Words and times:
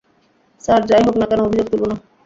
Sir, 0.63 0.81
যা-ই 0.89 1.03
হোক 1.07 1.15
না 1.19 1.25
কেন 1.29 1.39
অভিযোগ 1.41 1.67
তুলবো 1.71 1.85
না। 1.91 1.95